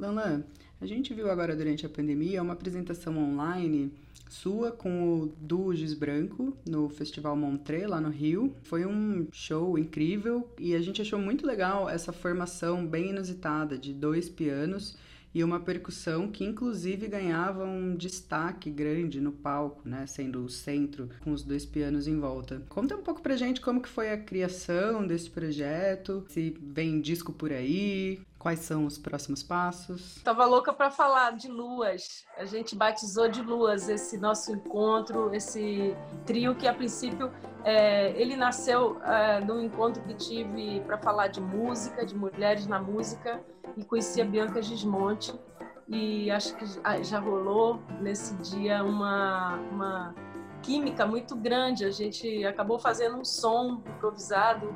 Lanlan, 0.00 0.44
a 0.80 0.86
gente 0.86 1.12
viu 1.12 1.30
agora 1.30 1.54
durante 1.54 1.84
a 1.84 1.88
pandemia 1.88 2.42
uma 2.42 2.54
apresentação 2.54 3.18
online 3.18 3.92
sua 4.30 4.72
com 4.72 5.20
o 5.20 5.26
Duo 5.38 5.74
Branco 5.98 6.56
no 6.66 6.88
Festival 6.88 7.36
Montré, 7.36 7.86
lá 7.86 8.00
no 8.00 8.08
Rio. 8.08 8.54
Foi 8.62 8.86
um 8.86 9.26
show 9.30 9.76
incrível 9.76 10.48
e 10.58 10.74
a 10.74 10.80
gente 10.80 11.02
achou 11.02 11.18
muito 11.18 11.46
legal 11.46 11.86
essa 11.86 12.12
formação 12.12 12.86
bem 12.86 13.10
inusitada 13.10 13.76
de 13.76 13.92
dois 13.92 14.28
pianos 14.30 14.96
e 15.34 15.44
uma 15.44 15.60
percussão 15.60 16.28
que 16.28 16.44
inclusive 16.44 17.06
ganhava 17.06 17.64
um 17.64 17.94
destaque 17.94 18.70
grande 18.70 19.20
no 19.20 19.32
palco, 19.32 19.86
né, 19.86 20.06
sendo 20.06 20.44
o 20.44 20.48
centro 20.48 21.08
com 21.22 21.32
os 21.32 21.42
dois 21.42 21.66
pianos 21.66 22.08
em 22.08 22.18
volta. 22.18 22.62
Conta 22.68 22.96
um 22.96 23.02
pouco 23.02 23.20
pra 23.20 23.36
gente 23.36 23.60
como 23.60 23.82
que 23.82 23.88
foi 23.88 24.10
a 24.10 24.18
criação 24.18 25.06
desse 25.06 25.30
projeto, 25.30 26.24
se 26.28 26.56
vem 26.60 27.00
disco 27.00 27.32
por 27.32 27.52
aí, 27.52 28.20
Quais 28.40 28.60
são 28.60 28.86
os 28.86 28.96
próximos 28.96 29.42
passos? 29.42 30.14
Tava 30.24 30.46
louca 30.46 30.72
para 30.72 30.90
falar 30.90 31.32
de 31.32 31.46
luas. 31.46 32.24
A 32.38 32.46
gente 32.46 32.74
batizou 32.74 33.28
de 33.28 33.42
luas 33.42 33.86
esse 33.86 34.16
nosso 34.16 34.50
encontro, 34.50 35.34
esse 35.34 35.94
trio 36.24 36.54
que 36.54 36.66
a 36.66 36.72
princípio 36.72 37.30
é, 37.62 38.18
ele 38.18 38.36
nasceu 38.36 38.98
é, 39.02 39.44
num 39.44 39.60
encontro 39.60 40.02
que 40.04 40.14
tive 40.14 40.80
para 40.86 40.96
falar 40.96 41.26
de 41.26 41.38
música, 41.38 42.06
de 42.06 42.16
mulheres 42.16 42.66
na 42.66 42.80
música, 42.80 43.44
e 43.76 43.84
conheci 43.84 44.22
a 44.22 44.24
Bianca 44.24 44.62
Gismonte. 44.62 45.38
E 45.86 46.30
acho 46.30 46.56
que 46.56 46.64
já 47.04 47.20
rolou 47.20 47.78
nesse 48.00 48.34
dia 48.36 48.82
uma, 48.82 49.56
uma 49.70 50.14
química 50.62 51.04
muito 51.04 51.36
grande. 51.36 51.84
A 51.84 51.90
gente 51.90 52.42
acabou 52.46 52.78
fazendo 52.78 53.18
um 53.18 53.24
som 53.24 53.82
improvisado 53.86 54.74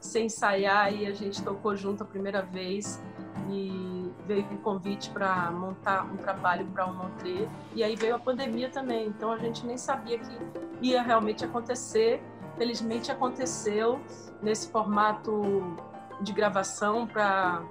sem 0.00 0.26
ensaiar 0.26 0.92
e 0.92 1.06
a 1.06 1.12
gente 1.12 1.42
tocou 1.42 1.76
junto 1.76 2.02
a 2.02 2.06
primeira 2.06 2.42
vez. 2.42 3.02
E 3.48 3.90
veio 4.26 4.44
o 4.44 4.58
convite 4.58 5.10
para 5.10 5.50
montar 5.50 6.04
um 6.04 6.16
trabalho 6.16 6.64
para 6.66 6.86
o 6.86 6.94
Montré 6.94 7.48
e 7.74 7.82
aí 7.82 7.96
veio 7.96 8.14
a 8.14 8.18
pandemia 8.18 8.70
também 8.70 9.08
então 9.08 9.32
a 9.32 9.38
gente 9.38 9.66
nem 9.66 9.76
sabia 9.76 10.18
que 10.18 10.38
ia 10.80 11.02
realmente 11.02 11.44
acontecer. 11.44 12.22
Felizmente 12.56 13.10
aconteceu 13.10 14.00
nesse 14.42 14.70
formato 14.70 15.76
de 16.20 16.32
gravação 16.32 17.06
para 17.06 17.62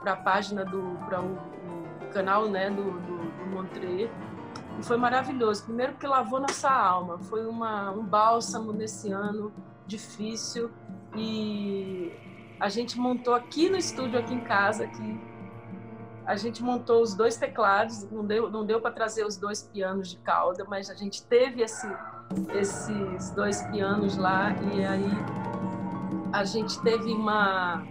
para 0.00 0.12
a 0.12 0.16
página 0.16 0.64
do 0.64 0.98
para 1.06 1.22
o, 1.22 1.34
o, 1.34 2.12
canal 2.12 2.48
né 2.48 2.68
do, 2.68 2.82
do, 2.82 3.16
do 3.16 3.54
e 4.78 4.82
foi 4.82 4.96
maravilhoso. 4.96 5.64
Primeiro 5.64 5.94
que 5.94 6.06
lavou 6.06 6.40
nossa 6.40 6.68
alma. 6.68 7.18
Foi 7.18 7.46
uma 7.46 7.90
um 7.92 8.04
bálsamo 8.04 8.72
nesse 8.72 9.10
ano 9.10 9.52
difícil 9.86 10.70
e 11.16 12.12
a 12.58 12.68
gente 12.68 12.98
montou 12.98 13.34
aqui 13.34 13.68
no 13.68 13.76
estúdio, 13.76 14.18
aqui 14.18 14.34
em 14.34 14.40
casa, 14.40 14.84
aqui, 14.84 15.20
a 16.26 16.36
gente 16.36 16.62
montou 16.62 17.02
os 17.02 17.14
dois 17.14 17.36
teclados, 17.36 18.10
não 18.10 18.24
deu, 18.24 18.50
não 18.50 18.64
deu 18.64 18.80
para 18.80 18.90
trazer 18.90 19.26
os 19.26 19.36
dois 19.36 19.62
pianos 19.62 20.08
de 20.08 20.16
cauda, 20.18 20.64
mas 20.66 20.88
a 20.88 20.94
gente 20.94 21.22
teve 21.22 21.62
esse, 21.62 21.86
esses 22.54 23.30
dois 23.30 23.62
pianos 23.66 24.16
lá 24.16 24.54
e 24.74 24.84
aí 24.84 25.10
a 26.32 26.44
gente 26.44 26.80
teve 26.80 27.12
uma, 27.12 27.86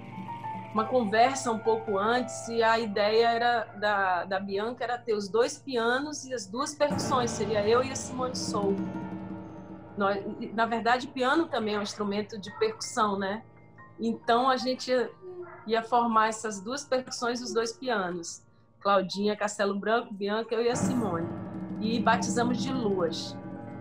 uma 0.74 0.86
conversa 0.86 1.52
um 1.52 1.60
pouco 1.60 1.98
antes 1.98 2.48
e 2.48 2.64
a 2.64 2.80
ideia 2.80 3.28
era 3.28 3.68
da, 3.76 4.26
da 4.26 4.40
Bianca 4.40 4.84
era 4.84 4.98
ter 4.98 5.14
os 5.14 5.30
dois 5.30 5.60
pianos 5.60 6.26
e 6.26 6.34
as 6.34 6.48
duas 6.48 6.74
percussões, 6.74 7.30
seria 7.30 7.68
eu 7.68 7.84
e 7.84 7.92
a 7.92 7.96
Simone 7.96 8.36
Soul. 8.36 8.76
Nós, 9.98 10.24
na 10.54 10.66
verdade, 10.66 11.08
piano 11.08 11.48
também 11.48 11.76
é 11.76 11.80
um 11.80 11.84
instrumento 11.84 12.38
de 12.38 12.52
percussão, 12.58 13.18
né? 13.18 13.44
Então 14.00 14.50
a 14.50 14.58
gente 14.58 14.92
ia 15.68 15.84
formar 15.84 16.28
essas 16.28 16.60
duas 16.62 16.84
percussões 16.84 17.42
os 17.42 17.54
dois 17.54 17.72
pianos. 17.72 18.42
Claudinha, 18.80 19.36
Castelo 19.36 19.80
Branco, 19.80 20.14
Bianca, 20.14 20.54
eu 20.54 20.62
e 20.62 20.70
a 20.70 20.76
Simone. 20.76 21.28
E 21.80 22.00
batizamos 22.00 22.62
de 22.62 22.72
luas. 22.72 23.36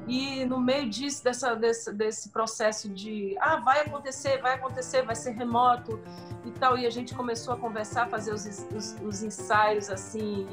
E 0.07 0.45
no 0.45 0.61
meio 0.61 0.89
disso, 0.89 1.23
dessa, 1.23 1.55
desse, 1.55 1.93
desse 1.93 2.31
processo 2.31 2.89
de 2.89 3.37
ah, 3.41 3.57
vai 3.57 3.81
acontecer, 3.81 4.41
vai 4.41 4.55
acontecer, 4.55 5.03
vai 5.03 5.15
ser 5.15 5.31
remoto 5.33 6.01
e 6.45 6.51
tal, 6.51 6.77
e 6.77 6.87
a 6.87 6.91
gente 6.91 7.15
começou 7.15 7.55
a 7.55 7.57
conversar, 7.57 8.09
fazer 8.09 8.33
os, 8.33 8.45
os, 8.75 8.97
os 9.01 9.23
ensaios 9.23 9.89
assim, 9.89 10.47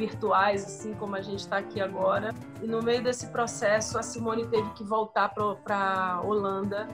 virtuais, 0.00 0.64
assim 0.64 0.94
como 0.94 1.14
a 1.14 1.20
gente 1.20 1.40
está 1.40 1.58
aqui 1.58 1.80
agora. 1.80 2.34
E 2.62 2.66
no 2.66 2.82
meio 2.82 3.02
desse 3.02 3.26
processo, 3.26 3.98
a 3.98 4.02
Simone 4.02 4.46
teve 4.46 4.70
que 4.70 4.82
voltar 4.82 5.28
para 5.28 6.22
Holanda, 6.24 6.88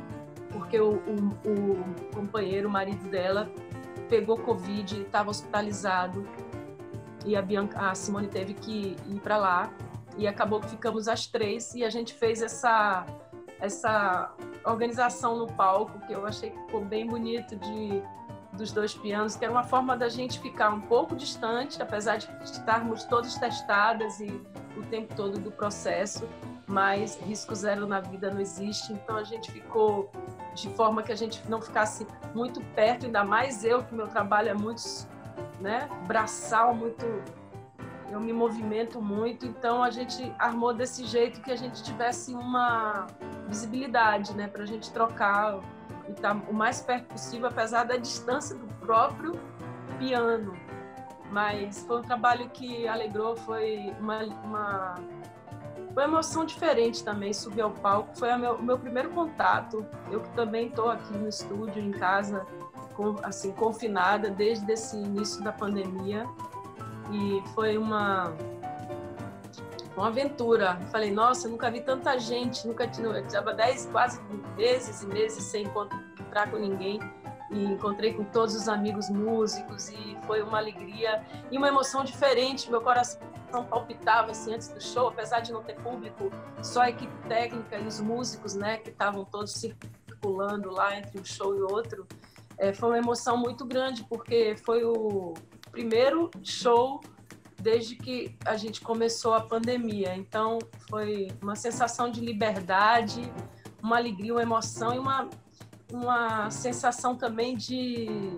porque 0.50 0.80
o, 0.80 0.94
o, 0.94 1.14
o, 1.48 2.14
companheiro, 2.14 2.68
o 2.68 2.70
marido 2.70 3.08
dela, 3.08 3.48
pegou 4.08 4.36
Covid, 4.36 5.02
estava 5.02 5.30
hospitalizado. 5.30 6.26
E 7.24 7.36
a, 7.36 7.42
Bianca, 7.42 7.90
a 7.90 7.94
Simone 7.94 8.26
teve 8.26 8.54
que 8.54 8.96
ir 9.06 9.20
para 9.20 9.36
lá. 9.36 9.70
E 10.18 10.26
acabou 10.26 10.60
que 10.60 10.68
ficamos 10.68 11.06
as 11.06 11.26
três 11.26 11.74
e 11.74 11.84
a 11.84 11.90
gente 11.90 12.12
fez 12.14 12.42
essa, 12.42 13.06
essa 13.60 14.34
organização 14.64 15.36
no 15.36 15.46
palco, 15.46 16.00
que 16.06 16.12
eu 16.12 16.26
achei 16.26 16.50
que 16.50 16.58
ficou 16.62 16.84
bem 16.84 17.06
bonito 17.06 17.54
de 17.54 18.02
dos 18.56 18.72
dois 18.72 18.94
pianos, 18.94 19.36
que 19.36 19.44
era 19.44 19.52
uma 19.52 19.62
forma 19.62 19.96
da 19.96 20.08
gente 20.08 20.40
ficar 20.40 20.70
um 20.70 20.80
pouco 20.80 21.14
distante, 21.14 21.80
apesar 21.80 22.16
de 22.16 22.28
estarmos 22.42 23.04
todos 23.04 23.34
testadas 23.36 24.20
e 24.20 24.26
o 24.76 24.82
tempo 24.90 25.14
todo 25.14 25.38
do 25.38 25.50
processo, 25.50 26.28
mas 26.66 27.16
risco 27.20 27.54
zero 27.54 27.86
na 27.86 28.00
vida 28.00 28.30
não 28.30 28.40
existe, 28.40 28.92
então 28.92 29.16
a 29.16 29.24
gente 29.24 29.50
ficou 29.52 30.10
de 30.54 30.68
forma 30.70 31.02
que 31.02 31.12
a 31.12 31.16
gente 31.16 31.40
não 31.48 31.60
ficasse 31.60 32.06
muito 32.34 32.60
perto, 32.74 33.06
ainda 33.06 33.24
mais 33.24 33.64
eu, 33.64 33.84
que 33.84 33.94
meu 33.94 34.08
trabalho 34.08 34.48
é 34.48 34.54
muito 34.54 34.82
né, 35.60 35.88
braçal, 36.06 36.74
muito 36.74 37.04
eu 38.10 38.20
me 38.20 38.32
movimento 38.32 39.00
muito, 39.00 39.46
então 39.46 39.82
a 39.82 39.90
gente 39.90 40.32
armou 40.38 40.72
desse 40.72 41.04
jeito 41.04 41.40
que 41.40 41.50
a 41.50 41.56
gente 41.56 41.82
tivesse 41.82 42.32
uma 42.34 43.06
visibilidade, 43.48 44.34
né, 44.34 44.46
para 44.46 44.62
a 44.62 44.66
gente 44.66 44.90
trocar 44.92 45.60
e 46.08 46.12
estar 46.12 46.34
tá 46.34 46.42
o 46.48 46.54
mais 46.54 46.80
perto 46.80 47.06
possível, 47.06 47.48
apesar 47.48 47.84
da 47.84 47.96
distância 47.96 48.56
do 48.56 48.66
próprio 48.74 49.32
piano. 49.98 50.54
Mas 51.30 51.84
foi 51.86 51.98
um 51.98 52.02
trabalho 52.02 52.48
que 52.50 52.86
alegrou, 52.86 53.36
foi 53.36 53.92
uma, 53.98 54.22
uma, 54.22 54.94
uma 55.90 56.04
emoção 56.04 56.44
diferente 56.44 57.02
também 57.02 57.32
subir 57.32 57.62
ao 57.62 57.70
palco. 57.70 58.16
Foi 58.16 58.32
o 58.32 58.38
meu, 58.38 58.62
meu 58.62 58.78
primeiro 58.78 59.10
contato. 59.10 59.84
Eu 60.10 60.20
que 60.20 60.30
também 60.30 60.68
estou 60.68 60.90
aqui 60.90 61.12
no 61.16 61.28
estúdio, 61.28 61.82
em 61.82 61.90
casa, 61.90 62.46
com, 62.94 63.16
assim 63.22 63.52
confinada 63.52 64.30
desde 64.30 64.70
esse 64.72 64.96
início 64.96 65.42
da 65.42 65.52
pandemia. 65.52 66.26
E 67.10 67.42
foi 67.54 67.76
uma 67.76 68.32
uma 69.96 70.08
aventura. 70.08 70.78
Falei, 70.92 71.10
nossa, 71.10 71.48
nunca 71.48 71.70
vi 71.70 71.80
tanta 71.80 72.18
gente, 72.18 72.66
nunca 72.66 72.84
estava 72.84 73.54
dez, 73.54 73.88
quase 73.90 74.20
meses 74.56 75.02
e 75.02 75.06
meses 75.06 75.42
sem 75.44 75.64
encontrar 75.64 76.50
com 76.50 76.58
ninguém. 76.58 77.00
E 77.50 77.64
encontrei 77.64 78.12
com 78.12 78.24
todos 78.24 78.56
os 78.56 78.68
amigos 78.68 79.08
músicos 79.08 79.88
e 79.88 80.18
foi 80.26 80.42
uma 80.42 80.58
alegria 80.58 81.24
e 81.50 81.56
uma 81.56 81.68
emoção 81.68 82.02
diferente. 82.02 82.68
Meu 82.68 82.80
coração 82.80 83.20
palpitava 83.70 84.32
assim 84.32 84.54
antes 84.54 84.68
do 84.68 84.82
show, 84.82 85.08
apesar 85.08 85.40
de 85.40 85.52
não 85.52 85.62
ter 85.62 85.76
público, 85.76 86.30
só 86.60 86.82
a 86.82 86.90
equipe 86.90 87.16
técnica 87.28 87.78
e 87.78 87.86
os 87.86 88.00
músicos, 88.00 88.54
né, 88.54 88.78
que 88.78 88.90
estavam 88.90 89.24
todos 89.24 89.52
circulando 89.52 90.70
lá 90.70 90.98
entre 90.98 91.20
um 91.20 91.24
show 91.24 91.56
e 91.56 91.62
outro. 91.62 92.04
É, 92.58 92.72
foi 92.72 92.88
uma 92.90 92.98
emoção 92.98 93.36
muito 93.36 93.64
grande 93.64 94.02
porque 94.04 94.56
foi 94.64 94.84
o 94.84 95.34
primeiro 95.70 96.30
show 96.42 97.00
desde 97.60 97.96
que 97.96 98.36
a 98.44 98.56
gente 98.56 98.80
começou 98.80 99.34
a 99.34 99.40
pandemia. 99.40 100.14
Então, 100.14 100.58
foi 100.88 101.28
uma 101.42 101.56
sensação 101.56 102.10
de 102.10 102.20
liberdade, 102.20 103.22
uma 103.82 103.96
alegria, 103.96 104.32
uma 104.34 104.42
emoção 104.42 104.94
e 104.94 104.98
uma, 104.98 105.28
uma 105.92 106.50
sensação 106.50 107.16
também 107.16 107.56
de, 107.56 108.36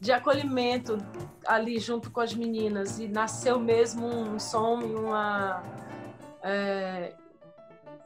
de 0.00 0.12
acolhimento 0.12 0.98
ali 1.46 1.78
junto 1.78 2.10
com 2.10 2.20
as 2.20 2.34
meninas 2.34 2.98
e 2.98 3.08
nasceu 3.08 3.58
mesmo 3.58 4.06
um 4.06 4.38
som 4.38 4.80
e 4.80 4.94
uma 4.94 5.62
é, 6.42 7.14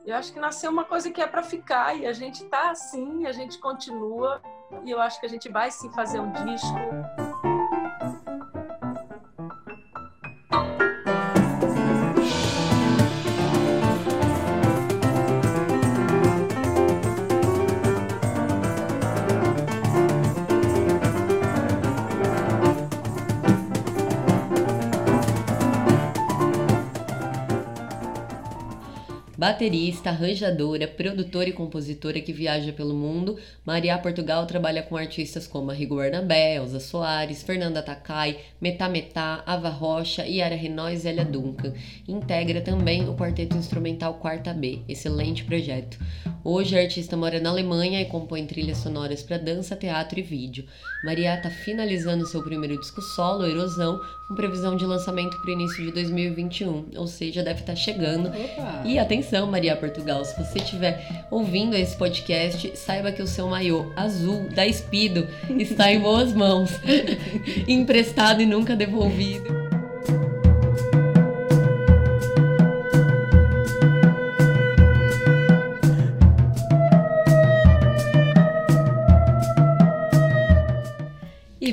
eu 0.07 0.17
acho 0.17 0.33
que 0.33 0.41
nasceu 0.41 0.71
uma 0.71 0.85
coisa 0.85 1.11
que 1.11 1.21
é 1.21 1.27
para 1.27 1.43
ficar 1.43 1.95
e 1.95 2.07
a 2.07 2.13
gente 2.15 2.45
está 2.45 2.71
assim, 2.71 3.27
a 3.27 3.33
gente 3.33 3.59
continua 3.59 4.41
e 4.85 4.91
eu 4.91 5.01
acho 5.01 5.21
que 5.21 5.27
a 5.27 5.29
gente 5.29 5.51
vai 5.51 5.71
sim 5.71 5.93
fazer 5.93 6.19
um 6.19 6.33
disco. 6.33 7.18
Baterista, 29.39 30.11
arranjadora, 30.11 30.89
produtora 30.89 31.49
e 31.49 31.53
compositora 31.53 32.21
que 32.21 32.33
viaja 32.33 32.73
pelo 32.73 32.93
mundo, 32.93 33.39
Maria 33.65 33.97
Portugal 33.97 34.45
trabalha 34.47 34.83
com 34.83 34.97
artistas 34.97 35.47
como 35.47 35.71
Rigo 35.71 35.95
Barnabé, 35.95 36.57
Elza 36.57 36.81
Soares, 36.81 37.45
Fernanda 37.45 37.81
Takai, 37.81 38.41
Metá 38.61 38.89
Metá, 38.89 39.45
Ava 39.47 39.69
Rocha, 39.69 40.27
Yara 40.27 40.57
Renóis 40.57 41.05
e 41.05 41.09
Elia 41.11 41.25
Duncan. 41.25 41.73
Integra 42.09 42.61
também 42.61 43.09
o 43.09 43.15
quarteto 43.15 43.57
instrumental 43.57 44.15
Quarta 44.15 44.53
B, 44.53 44.81
excelente 44.89 45.45
projeto. 45.45 46.01
Hoje 46.43 46.77
a 46.77 46.83
artista 46.83 47.17
mora 47.17 47.39
na 47.39 47.51
Alemanha 47.51 48.01
e 48.01 48.07
compõe 48.07 48.45
trilhas 48.45 48.79
sonoras 48.79 49.23
para 49.23 49.39
dança, 49.39 49.77
teatro 49.77 50.19
e 50.19 50.23
vídeo. 50.23 50.67
Maria 51.05 51.37
está 51.37 51.49
finalizando 51.49 52.27
seu 52.27 52.43
primeiro 52.43 52.81
disco 52.81 53.01
solo, 53.01 53.47
Erosão, 53.47 54.01
com 54.29 54.35
previsão 54.35 54.77
de 54.77 54.85
lançamento 54.85 55.39
para 55.39 55.49
o 55.49 55.53
início 55.53 55.83
de 55.83 55.91
2021, 55.91 56.87
ou 56.97 57.07
seja, 57.07 57.43
deve 57.43 57.61
estar 57.61 57.73
tá 57.73 57.77
chegando. 57.77 58.29
Opa. 58.29 58.83
E 58.85 58.99
atenção, 58.99 59.47
Maria 59.47 59.75
Portugal, 59.75 60.23
se 60.25 60.37
você 60.39 60.59
estiver 60.59 61.27
ouvindo 61.31 61.75
esse 61.75 61.97
podcast, 61.97 62.77
saiba 62.77 63.11
que 63.11 63.23
o 63.23 63.27
seu 63.27 63.49
maiô 63.49 63.91
azul 63.97 64.49
da 64.51 64.67
Espido 64.67 65.27
está 65.59 65.91
em 65.91 66.01
boas 66.01 66.35
mãos, 66.35 66.71
emprestado 67.67 68.43
e 68.43 68.47
nunca 68.47 68.77
devolvido. 68.77 69.68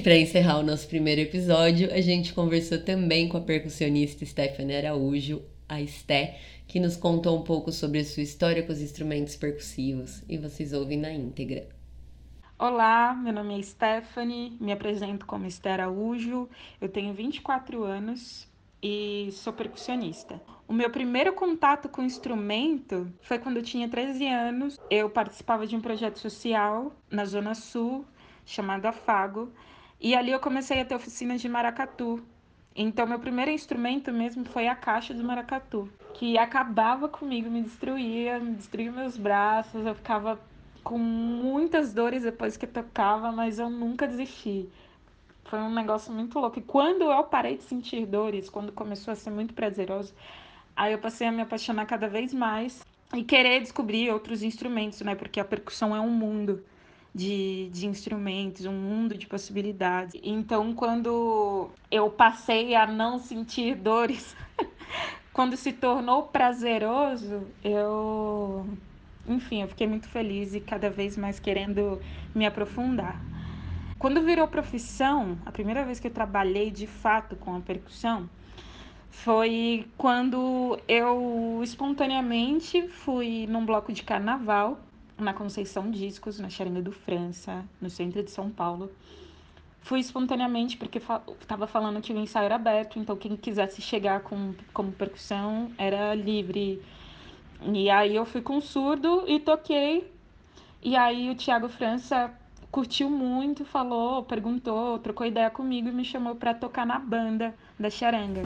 Para 0.05 0.15
encerrar 0.15 0.59
o 0.59 0.63
nosso 0.63 0.87
primeiro 0.87 1.19
episódio, 1.21 1.91
a 1.91 1.99
gente 1.99 2.31
conversou 2.31 2.79
também 2.79 3.27
com 3.27 3.37
a 3.37 3.41
percussionista 3.41 4.23
Stephanie 4.23 4.77
Araújo, 4.77 5.41
a 5.67 5.81
Sté, 5.81 6.39
que 6.67 6.79
nos 6.79 6.95
contou 6.95 7.35
um 7.35 7.41
pouco 7.41 7.71
sobre 7.71 8.01
a 8.01 8.05
sua 8.05 8.21
história 8.21 8.61
com 8.61 8.71
os 8.71 8.81
instrumentos 8.81 9.35
percussivos. 9.35 10.21
E 10.29 10.37
vocês 10.37 10.73
ouvem 10.73 10.99
na 10.99 11.11
íntegra. 11.11 11.67
Olá, 12.59 13.15
meu 13.15 13.33
nome 13.33 13.59
é 13.59 13.63
Stephanie, 13.63 14.55
me 14.61 14.71
apresento 14.71 15.25
como 15.25 15.47
Esté 15.47 15.71
Araújo, 15.71 16.47
eu 16.79 16.87
tenho 16.87 17.11
24 17.11 17.83
anos 17.83 18.47
e 18.83 19.29
sou 19.31 19.53
percussionista. 19.53 20.39
O 20.67 20.73
meu 20.73 20.91
primeiro 20.91 21.33
contato 21.33 21.89
com 21.89 22.03
instrumento 22.03 23.11
foi 23.21 23.39
quando 23.39 23.57
eu 23.57 23.63
tinha 23.63 23.89
13 23.89 24.27
anos. 24.27 24.79
Eu 24.87 25.09
participava 25.09 25.65
de 25.65 25.75
um 25.75 25.81
projeto 25.81 26.19
social 26.19 26.95
na 27.09 27.25
Zona 27.25 27.55
Sul 27.55 28.05
chamado 28.45 28.85
Afago 28.85 29.51
e 29.99 30.15
ali 30.15 30.31
eu 30.31 30.39
comecei 30.39 30.81
a 30.81 30.85
ter 30.85 30.95
oficina 30.95 31.37
de 31.37 31.47
maracatu. 31.47 32.23
Então, 32.75 33.07
meu 33.07 33.19
primeiro 33.19 33.51
instrumento 33.51 34.11
mesmo 34.11 34.43
foi 34.45 34.67
a 34.67 34.75
caixa 34.75 35.13
do 35.13 35.23
maracatu, 35.23 35.89
que 36.13 36.37
acabava 36.37 37.07
comigo, 37.07 37.49
me 37.49 37.61
destruía, 37.61 38.37
me 38.39 38.53
destruía 38.55 38.91
meus 38.91 39.15
braços, 39.17 39.85
eu 39.85 39.95
ficava 39.95 40.39
com 40.83 40.97
muitas 40.97 41.93
dores 41.93 42.23
depois 42.23 42.57
que 42.57 42.67
tocava, 42.67 43.31
mas 43.31 43.57
eu 43.59 43.69
nunca 43.69 44.07
desisti. 44.07 44.69
Foi 45.45 45.59
um 45.59 45.73
negócio 45.73 46.11
muito 46.11 46.37
louco. 46.37 46.59
E 46.59 46.61
quando 46.61 47.03
eu 47.03 47.23
parei 47.23 47.57
de 47.57 47.63
sentir 47.63 48.05
dores, 48.05 48.49
quando 48.49 48.71
começou 48.71 49.11
a 49.11 49.15
ser 49.15 49.29
muito 49.29 49.53
prazeroso, 49.53 50.13
aí 50.75 50.91
eu 50.91 50.99
passei 50.99 51.27
a 51.27 51.31
me 51.31 51.41
apaixonar 51.41 51.85
cada 51.85 52.07
vez 52.07 52.33
mais 52.33 52.85
e 53.15 53.23
querer 53.23 53.61
descobrir 53.61 54.11
outros 54.11 54.43
instrumentos, 54.43 55.01
né? 55.01 55.15
Porque 55.15 55.39
a 55.39 55.45
percussão 55.45 55.95
é 55.95 55.99
um 55.99 56.09
mundo 56.09 56.63
de, 57.15 57.69
de 57.71 57.87
instrumentos, 57.87 58.65
um 58.65 58.73
mundo 58.73 59.17
de 59.17 59.25
possibilidades. 59.25 60.19
Então, 60.21 60.73
quando 60.73 61.69
eu 61.89 62.09
passei 62.09 62.75
a 62.75 62.85
não 62.85 63.17
sentir 63.17 63.75
dores, 63.75 64.35
quando 65.31 65.55
se 65.55 65.71
tornou 65.71 66.23
prazeroso, 66.23 67.47
eu. 67.63 68.67
Enfim, 69.25 69.61
eu 69.61 69.67
fiquei 69.69 69.87
muito 69.87 70.07
feliz 70.09 70.53
e 70.53 70.59
cada 70.59 70.89
vez 70.89 71.17
mais 71.17 71.39
querendo 71.39 71.99
me 72.35 72.45
aprofundar. 72.45 73.19
Quando 73.97 74.21
virou 74.21 74.47
profissão, 74.47 75.37
a 75.45 75.51
primeira 75.51 75.83
vez 75.85 75.99
que 75.99 76.07
eu 76.07 76.11
trabalhei 76.11 76.69
de 76.69 76.85
fato 76.85 77.35
com 77.37 77.55
a 77.55 77.61
percussão 77.61 78.29
foi 79.09 79.87
quando 79.97 80.77
eu 80.87 81.61
espontaneamente 81.63 82.87
fui 82.89 83.47
num 83.47 83.65
bloco 83.65 83.93
de 83.93 84.03
carnaval 84.03 84.79
na 85.17 85.33
Conceição 85.33 85.89
Discos, 85.89 86.39
na 86.39 86.49
Charanga 86.49 86.81
do 86.81 86.91
França, 86.91 87.63
no 87.81 87.89
centro 87.89 88.21
de 88.23 88.31
São 88.31 88.49
Paulo. 88.49 88.91
Fui 89.81 89.99
espontaneamente 89.99 90.77
porque 90.77 90.97
estava 90.97 91.67
falando 91.67 92.01
que 92.01 92.11
o 92.11 92.17
ensaio 92.17 92.45
era 92.45 92.55
aberto, 92.55 92.97
então 92.97 93.15
quem 93.15 93.35
quisesse 93.37 93.81
chegar 93.81 94.21
com, 94.21 94.53
como 94.73 94.91
percussão 94.91 95.71
era 95.77 96.15
livre. 96.15 96.81
E 97.61 97.89
aí 97.89 98.15
eu 98.15 98.25
fui 98.25 98.41
com 98.41 98.59
surdo 98.59 99.23
e 99.27 99.39
toquei. 99.39 100.11
E 100.81 100.95
aí 100.95 101.29
o 101.29 101.35
Tiago 101.35 101.69
França 101.69 102.33
curtiu 102.71 103.09
muito, 103.09 103.63
falou, 103.63 104.23
perguntou, 104.23 104.99
trocou 104.99 105.25
ideia 105.25 105.49
comigo 105.49 105.87
e 105.87 105.91
me 105.91 106.03
chamou 106.03 106.35
para 106.35 106.53
tocar 106.53 106.85
na 106.85 106.99
banda 106.99 107.55
da 107.79 107.89
Charanga. 107.89 108.41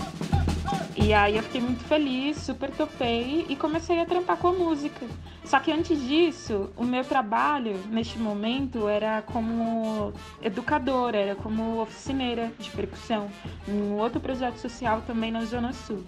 E 0.96 1.14
aí 1.14 1.38
eu 1.38 1.44
fiquei 1.44 1.62
muito 1.62 1.84
feliz, 1.84 2.38
super 2.38 2.72
topei 2.72 3.46
e 3.48 3.56
comecei 3.56 4.00
a 4.00 4.06
trampar 4.06 4.38
com 4.38 4.48
a 4.48 4.54
música. 4.54 5.06
Só 5.46 5.60
que 5.60 5.72
antes 5.72 6.00
disso, 6.08 6.72
o 6.76 6.84
meu 6.84 7.04
trabalho 7.04 7.78
neste 7.90 8.18
momento 8.18 8.88
era 8.88 9.22
como 9.22 10.14
educadora, 10.42 11.18
era 11.18 11.36
como 11.36 11.82
oficineira 11.82 12.52
de 12.60 12.70
percussão, 12.72 13.30
em 13.68 13.94
outro 13.94 14.20
projeto 14.20 14.58
social 14.58 15.02
também 15.06 15.32
na 15.32 15.46
Zona 15.46 15.74
Sul. 15.74 16.04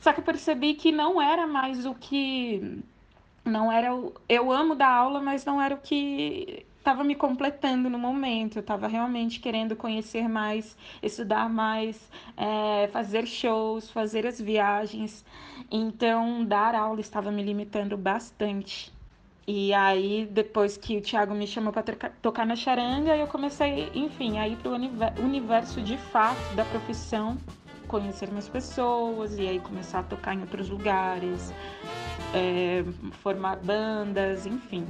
Só 0.00 0.12
que 0.12 0.20
eu 0.20 0.24
percebi 0.24 0.74
que 0.74 0.92
não 0.92 1.20
era 1.20 1.46
mais 1.46 1.84
o 1.84 1.94
que. 1.94 2.82
Não 3.44 3.70
era 3.70 3.94
o. 3.94 4.14
Eu 4.28 4.52
amo 4.52 4.74
dar 4.74 4.90
aula, 4.90 5.20
mas 5.20 5.44
não 5.44 5.60
era 5.60 5.74
o 5.74 5.78
que 5.78 6.66
estava 6.84 7.02
me 7.02 7.14
completando 7.14 7.88
no 7.88 7.98
momento, 7.98 8.58
eu 8.58 8.60
estava 8.60 8.86
realmente 8.86 9.40
querendo 9.40 9.74
conhecer 9.74 10.28
mais, 10.28 10.76
estudar 11.02 11.48
mais, 11.48 11.98
é, 12.36 12.88
fazer 12.88 13.26
shows, 13.26 13.90
fazer 13.90 14.26
as 14.26 14.38
viagens. 14.38 15.24
Então, 15.70 16.44
dar 16.44 16.74
aula 16.74 17.00
estava 17.00 17.32
me 17.32 17.42
limitando 17.42 17.96
bastante. 17.96 18.92
E 19.48 19.72
aí, 19.72 20.28
depois 20.30 20.76
que 20.76 20.98
o 20.98 21.00
Thiago 21.00 21.34
me 21.34 21.46
chamou 21.46 21.72
para 21.72 21.82
tocar 22.20 22.44
na 22.44 22.54
charanga, 22.54 23.16
eu 23.16 23.28
comecei, 23.28 23.90
enfim, 23.94 24.38
a 24.38 24.46
ir 24.46 24.56
para 24.56 24.70
o 24.70 25.24
universo 25.24 25.80
de 25.80 25.96
fato 25.96 26.54
da 26.54 26.66
profissão, 26.66 27.38
conhecer 27.88 28.30
mais 28.30 28.46
pessoas 28.46 29.38
e 29.38 29.48
aí 29.48 29.58
começar 29.58 30.00
a 30.00 30.02
tocar 30.02 30.34
em 30.34 30.40
outros 30.42 30.68
lugares, 30.68 31.50
é, 32.34 32.84
formar 33.22 33.56
bandas, 33.56 34.44
enfim. 34.44 34.86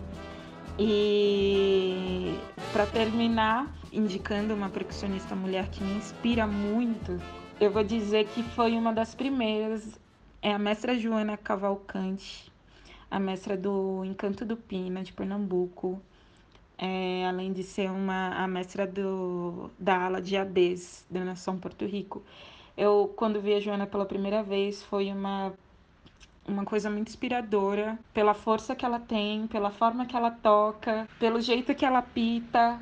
E 0.79 2.37
para 2.73 2.85
terminar, 2.87 3.73
indicando 3.93 4.55
uma 4.55 4.69
percussionista 4.69 5.37
mulher 5.37 5.69
que 5.69 5.83
me 5.85 5.95
inspira 5.95 6.49
muito, 6.49 7.21
eu 7.61 7.71
vou 7.71 7.85
dizer 7.85 8.27
que 8.27 8.43
foi 8.43 8.73
uma 8.73 8.93
das 8.93 9.15
primeiras, 9.15 10.01
é 10.43 10.53
a 10.53 10.59
mestra 10.59 10.99
Joana 10.99 11.37
Cavalcante, 11.37 12.53
a 13.09 13.21
mestra 13.21 13.57
do 13.57 14.05
Encanto 14.05 14.45
do 14.45 14.57
Pina, 14.57 15.05
de 15.05 15.13
Pernambuco, 15.13 16.03
é, 16.77 17.25
além 17.25 17.53
de 17.53 17.63
ser 17.63 17.89
uma, 17.89 18.31
a 18.31 18.49
mestra 18.49 18.85
do, 18.85 19.71
da 19.79 20.07
ala 20.07 20.21
de 20.21 20.37
ABs 20.37 21.07
da 21.09 21.25
Nação 21.25 21.57
Porto 21.57 21.87
Rico. 21.87 22.21
Eu, 22.77 23.13
quando 23.15 23.41
vi 23.41 23.55
a 23.55 23.61
Joana 23.61 23.87
pela 23.87 24.05
primeira 24.05 24.43
vez, 24.43 24.83
foi 24.83 25.13
uma 25.13 25.53
uma 26.47 26.65
coisa 26.65 26.91
muito 26.91 27.09
inspiradora 27.09 27.99
pela 28.13 28.35
força 28.35 28.75
que 28.75 28.85
ela 28.85 29.01
tem, 29.01 29.47
pela 29.47 29.71
forma 29.71 30.07
que 30.07 30.17
ela 30.17 30.31
toca, 30.31 31.09
pelo 31.19 31.41
jeito 31.41 31.75
que 31.75 31.85
ela 31.85 32.03
pita, 32.03 32.79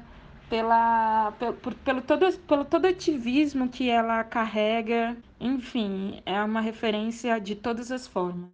pela, 0.48 1.32
pelo, 1.38 1.54
pelo, 1.54 2.02
todo, 2.02 2.32
pelo 2.40 2.64
todo 2.64 2.86
ativismo 2.86 3.68
que 3.68 3.88
ela 3.88 4.22
carrega. 4.24 5.16
Enfim, 5.40 6.20
é 6.26 6.42
uma 6.42 6.60
referência 6.60 7.40
de 7.40 7.54
todas 7.54 7.90
as 7.90 8.06
formas. 8.06 8.50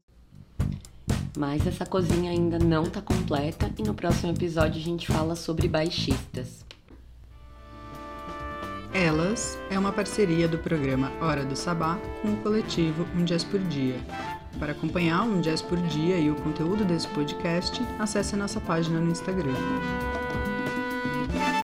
Mas 1.37 1.67
essa 1.67 1.87
cozinha 1.87 2.31
ainda 2.31 2.59
não 2.59 2.85
está 2.85 3.01
completa 3.01 3.71
e 3.79 3.83
no 3.83 3.95
próximo 3.95 4.33
episódio 4.33 4.81
a 4.81 4.85
gente 4.85 5.07
fala 5.07 5.35
sobre 5.35 5.69
baixistas. 5.69 6.65
Elas 8.93 9.59
é 9.71 9.79
uma 9.79 9.93
parceria 9.93 10.49
do 10.49 10.59
programa 10.59 11.13
Hora 11.21 11.45
do 11.45 11.55
Sabá 11.55 11.99
com 12.23 12.33
o 12.33 12.37
coletivo 12.39 13.07
Um 13.15 13.25
Jazz 13.25 13.45
por 13.45 13.61
Dia. 13.61 13.97
Para 14.59 14.73
acompanhar 14.73 15.23
Um 15.23 15.41
Jazz 15.41 15.63
por 15.63 15.79
Dia 15.79 16.19
e 16.19 16.31
o 16.31 16.35
conteúdo 16.37 16.85
desse 16.85 17.07
podcast, 17.09 17.81
acesse 17.99 18.35
a 18.35 18.39
nossa 18.39 18.61
página 18.61 19.01
no 19.01 19.11
Instagram. 19.11 19.55